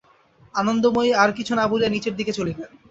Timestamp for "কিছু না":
1.37-1.65